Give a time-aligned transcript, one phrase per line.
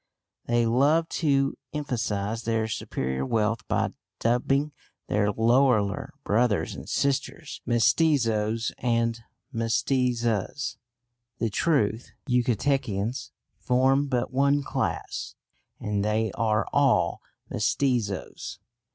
[0.47, 4.71] They love to emphasise their superior wealth by dubbing
[5.05, 9.19] their lowlier brothers and sisters mestizos and
[9.53, 10.77] mestizas.
[11.37, 13.29] The truth is the Yucatecans
[13.59, 15.35] form but one class,
[15.79, 17.21] and they are all
[17.51, 18.57] mestizos.